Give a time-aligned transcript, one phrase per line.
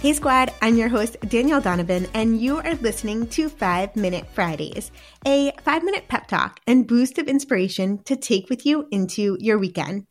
[0.00, 4.92] Hey, squad, I'm your host, Danielle Donovan, and you are listening to 5 Minute Fridays,
[5.26, 9.58] a five minute pep talk and boost of inspiration to take with you into your
[9.58, 10.06] weekend.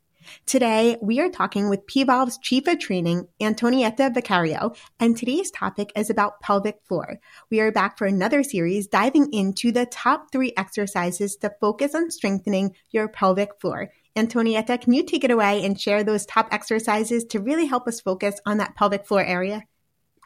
[0.45, 6.09] Today, we are talking with PVolve's Chief of Training, Antonietta Vicario, and today's topic is
[6.09, 7.21] about pelvic floor.
[7.49, 12.11] We are back for another series diving into the top three exercises to focus on
[12.11, 13.89] strengthening your pelvic floor.
[14.17, 18.01] Antonietta, can you take it away and share those top exercises to really help us
[18.01, 19.63] focus on that pelvic floor area?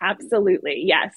[0.01, 1.13] Absolutely, yes.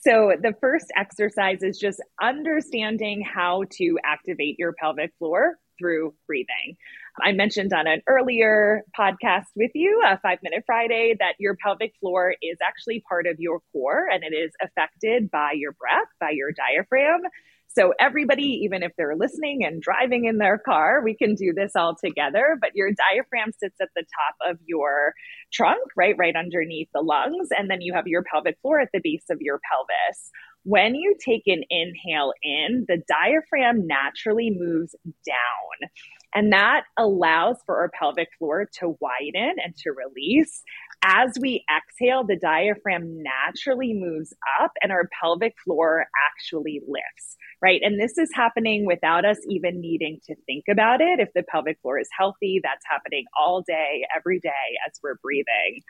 [0.00, 6.76] So, the first exercise is just understanding how to activate your pelvic floor through breathing.
[7.20, 11.92] I mentioned on an earlier podcast with you, a five minute Friday, that your pelvic
[12.00, 16.30] floor is actually part of your core and it is affected by your breath, by
[16.30, 17.22] your diaphragm.
[17.70, 21.72] So, everybody, even if they're listening and driving in their car, we can do this
[21.76, 22.56] all together.
[22.60, 25.12] But your diaphragm sits at the top of your
[25.52, 26.16] trunk, right?
[26.18, 27.48] Right underneath the lungs.
[27.56, 30.30] And then you have your pelvic floor at the base of your pelvis.
[30.64, 34.94] When you take an inhale in, the diaphragm naturally moves
[35.26, 35.90] down.
[36.34, 40.62] And that allows for our pelvic floor to widen and to release.
[41.02, 47.80] As we exhale, the diaphragm naturally moves up and our pelvic floor actually lifts, right?
[47.82, 51.20] And this is happening without us even needing to think about it.
[51.20, 54.50] If the pelvic floor is healthy, that's happening all day, every day
[54.86, 55.82] as we're breathing.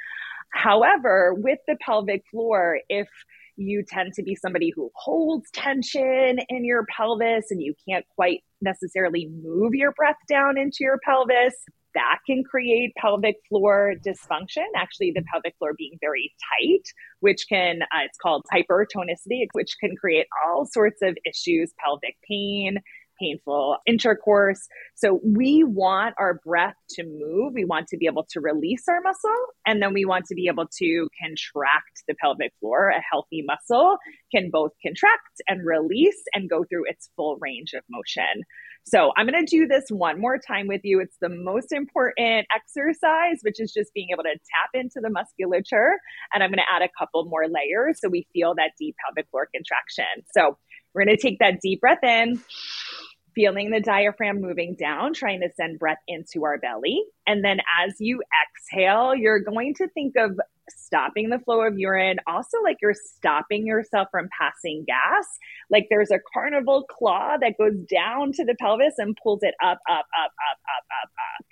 [0.53, 3.09] However, with the pelvic floor, if
[3.57, 8.43] you tend to be somebody who holds tension in your pelvis and you can't quite
[8.61, 11.55] necessarily move your breath down into your pelvis.
[11.95, 16.83] That can create pelvic floor dysfunction, actually, the pelvic floor being very tight,
[17.21, 22.79] which can, uh, it's called hypertonicity, which can create all sorts of issues, pelvic pain,
[23.21, 24.67] painful intercourse.
[24.95, 27.55] So we want our breath to move.
[27.55, 29.31] We want to be able to release our muscle,
[29.67, 32.91] and then we want to be able to contract the pelvic floor.
[32.91, 33.99] A healthy muscle
[34.33, 38.45] can both contract and release and go through its full range of motion.
[38.85, 41.01] So I'm going to do this one more time with you.
[41.01, 45.93] It's the most important exercise, which is just being able to tap into the musculature.
[46.33, 49.29] And I'm going to add a couple more layers so we feel that deep pelvic
[49.31, 50.25] floor contraction.
[50.35, 50.57] So
[50.95, 52.41] we're going to take that deep breath in
[53.39, 57.05] feeling the diaphragm moving down, trying to send breath into our belly.
[57.25, 60.33] And then as you exhale, you're going to think of
[60.69, 65.25] stopping the flow of urine, also like you're stopping yourself from passing gas.
[65.71, 69.79] Like there's a carnival claw that goes down to the pelvis and pulls it up,
[69.89, 71.47] up, up, up, up, up, up.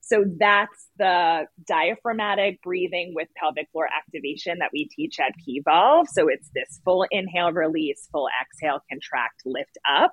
[0.00, 6.06] So that's the diaphragmatic breathing with pelvic floor activation that we teach at PVolve.
[6.12, 10.12] So it's this full inhale, release, full exhale, contract, lift up.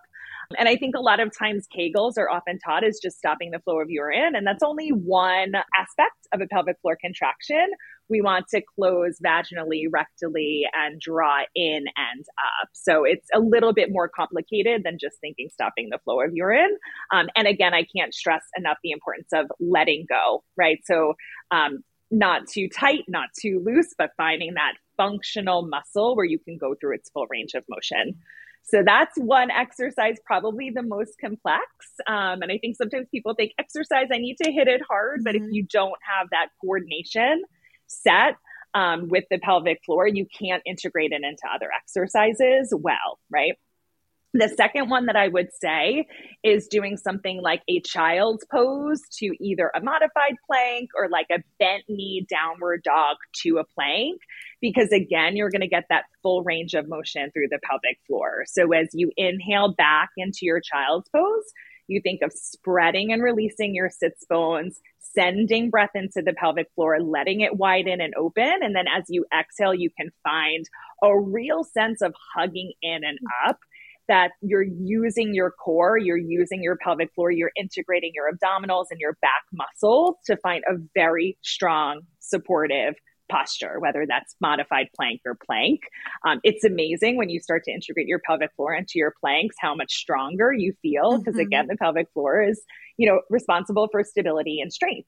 [0.57, 3.59] And I think a lot of times Kegels are often taught as just stopping the
[3.59, 4.35] flow of urine.
[4.35, 7.72] And that's only one aspect of a pelvic floor contraction.
[8.09, 12.25] We want to close vaginally, rectally, and draw in and
[12.61, 12.69] up.
[12.73, 16.78] So it's a little bit more complicated than just thinking stopping the flow of urine.
[17.13, 20.79] Um, and again, I can't stress enough the importance of letting go, right?
[20.85, 21.13] So
[21.51, 26.57] um, not too tight, not too loose, but finding that functional muscle where you can
[26.57, 28.19] go through its full range of motion.
[28.63, 31.66] So that's one exercise, probably the most complex.
[32.07, 35.23] Um, and I think sometimes people think exercise, I need to hit it hard.
[35.23, 35.45] But mm-hmm.
[35.45, 37.44] if you don't have that coordination
[37.88, 38.35] set
[38.73, 43.57] um, with the pelvic floor, you can't integrate it into other exercises well, right?
[44.33, 46.07] The second one that I would say
[46.41, 51.43] is doing something like a child's pose to either a modified plank or like a
[51.59, 54.21] bent knee downward dog to a plank.
[54.61, 58.43] Because again, you're going to get that full range of motion through the pelvic floor.
[58.47, 61.51] So as you inhale back into your child's pose,
[61.87, 67.01] you think of spreading and releasing your sits bones, sending breath into the pelvic floor,
[67.01, 68.59] letting it widen and open.
[68.61, 70.65] And then as you exhale, you can find
[71.03, 73.59] a real sense of hugging in and up
[74.11, 78.99] that you're using your core, you're using your pelvic floor, you're integrating your abdominals and
[78.99, 82.96] your back muscles to find a very strong, supportive
[83.31, 85.79] posture, whether that's modified plank or plank.
[86.25, 89.73] Um, it's amazing when you start to integrate your pelvic floor into your planks, how
[89.73, 91.17] much stronger you feel.
[91.17, 91.47] Because mm-hmm.
[91.47, 92.61] again, the pelvic floor is,
[92.97, 95.08] you know, responsible for stability and strength.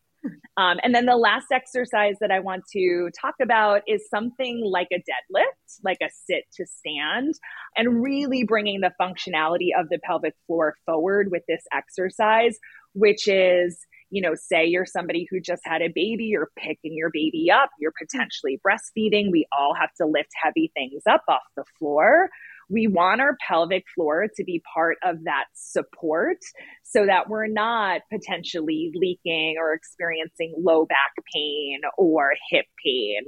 [0.56, 4.90] Um, and then the last exercise that I want to talk about is something like
[4.94, 7.34] a deadlift, like a sit to stand,
[7.76, 12.58] and really bringing the functionality of the pelvic floor forward with this exercise,
[12.94, 13.80] which is
[14.14, 17.72] you know, say you're somebody who just had a baby, you're picking your baby up,
[17.80, 19.32] you're potentially breastfeeding.
[19.32, 22.30] We all have to lift heavy things up off the floor
[22.70, 26.38] we want our pelvic floor to be part of that support
[26.84, 33.24] so that we're not potentially leaking or experiencing low back pain or hip pain.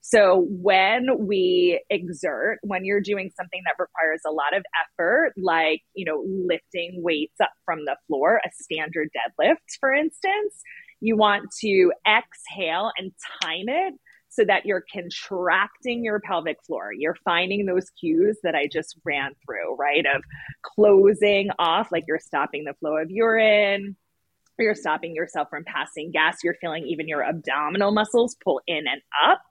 [0.00, 5.82] So when we exert, when you're doing something that requires a lot of effort, like,
[5.94, 10.62] you know, lifting weights up from the floor, a standard deadlift, for instance,
[11.00, 13.12] you want to exhale and
[13.42, 13.94] time it
[14.38, 16.92] so that you're contracting your pelvic floor.
[16.96, 20.06] You're finding those cues that I just ran through, right?
[20.06, 20.22] Of
[20.62, 23.96] closing off, like you're stopping the flow of urine,
[24.56, 26.38] or you're stopping yourself from passing gas.
[26.44, 29.42] You're feeling even your abdominal muscles pull in and up.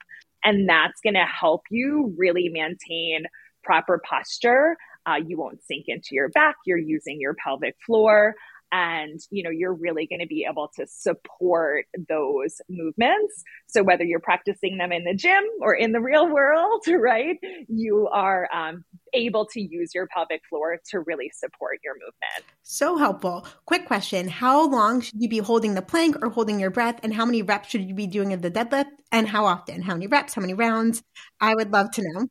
[0.45, 3.25] And that's going to help you really maintain
[3.65, 4.77] proper posture.
[5.05, 6.55] Uh, you won't sink into your back.
[6.65, 8.35] You're using your pelvic floor
[8.71, 13.43] and you know you're really going to be able to support those movements.
[13.67, 17.37] So whether you're practicing them in the gym or in the real world right
[17.67, 18.83] you are um,
[19.13, 22.45] able to use your pelvic floor to really support your movement.
[22.63, 23.47] So helpful.
[23.65, 24.27] Quick question.
[24.27, 27.41] How long should you be holding the plank or holding your breath and how many
[27.41, 29.81] reps should you be doing of the deadlift and how often?
[29.81, 30.33] How many reps?
[30.33, 31.03] How many rounds?
[31.39, 32.27] I would love to know.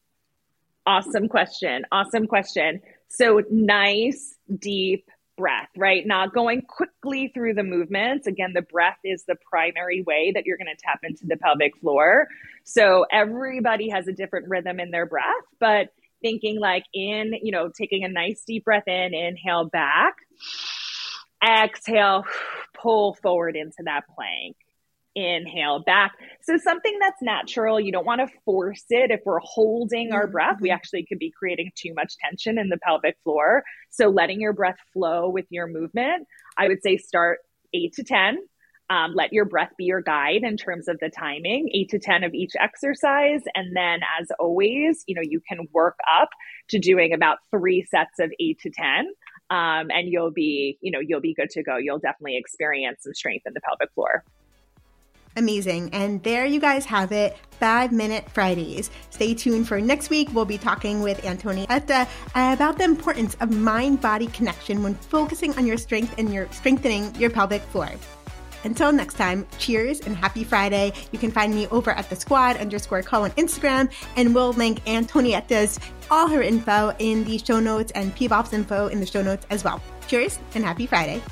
[0.86, 1.84] Awesome question.
[1.90, 2.80] Awesome question.
[3.08, 6.06] So nice deep breath, right?
[6.06, 8.26] Not going quickly through the movements.
[8.26, 11.76] Again, the breath is the primary way that you're going to tap into the pelvic
[11.78, 12.26] floor.
[12.64, 15.24] So everybody has a different rhythm in their breath,
[15.60, 15.88] but
[16.22, 20.14] thinking like in, you know, taking a nice deep breath in, inhale back,
[21.46, 22.24] exhale,
[22.74, 24.56] pull forward into that plank
[25.16, 26.12] inhale back.
[26.42, 29.10] So something that's natural, you don't want to force it.
[29.10, 30.74] If we're holding our breath, we mm-hmm.
[30.74, 33.64] actually could be creating too much tension in the pelvic floor.
[33.90, 37.38] So letting your breath flow with your movement, I would say start
[37.74, 38.38] eight to 10.
[38.88, 42.22] Um, let your breath be your guide in terms of the timing, eight to 10
[42.22, 43.40] of each exercise.
[43.56, 46.28] And then, as always, you know, you can work up
[46.68, 49.08] to doing about three sets of eight to 10.
[49.48, 51.78] Um, and you'll be, you know, you'll be good to go.
[51.78, 54.24] You'll definitely experience some strength in the pelvic floor.
[55.36, 55.90] Amazing.
[55.92, 58.90] And there you guys have it, Five Minute Fridays.
[59.10, 60.28] Stay tuned for next week.
[60.32, 65.66] We'll be talking with Antonietta about the importance of mind body connection when focusing on
[65.66, 67.90] your strength and your strengthening your pelvic floor.
[68.64, 70.92] Until next time, cheers and happy Friday.
[71.12, 74.82] You can find me over at the squad underscore call on Instagram, and we'll link
[74.86, 75.78] Antonietta's
[76.10, 79.62] all her info in the show notes and PVolve's info in the show notes as
[79.62, 79.80] well.
[80.08, 81.22] Cheers and happy Friday.